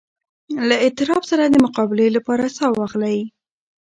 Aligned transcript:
له 0.69 0.75
اضطراب 0.85 1.23
سره 1.31 1.43
د 1.47 1.55
مقابلې 1.65 2.07
لپاره 2.17 2.45
ساه 2.57 2.71
واخلئ. 2.79 3.17